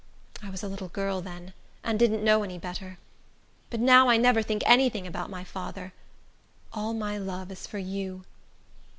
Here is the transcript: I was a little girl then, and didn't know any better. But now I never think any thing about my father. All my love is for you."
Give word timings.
I 0.41 0.49
was 0.49 0.63
a 0.63 0.67
little 0.67 0.87
girl 0.87 1.21
then, 1.21 1.53
and 1.83 1.99
didn't 1.99 2.23
know 2.23 2.41
any 2.41 2.57
better. 2.57 2.97
But 3.69 3.79
now 3.79 4.09
I 4.09 4.17
never 4.17 4.41
think 4.41 4.63
any 4.65 4.89
thing 4.89 5.05
about 5.05 5.29
my 5.29 5.43
father. 5.43 5.93
All 6.73 6.95
my 6.95 7.19
love 7.19 7.51
is 7.51 7.67
for 7.67 7.77
you." 7.77 8.25